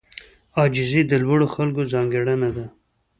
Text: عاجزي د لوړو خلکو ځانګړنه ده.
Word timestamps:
عاجزي 0.57 1.01
د 1.07 1.13
لوړو 1.23 1.47
خلکو 1.55 1.81
ځانګړنه 1.93 2.49
ده. 2.55 2.65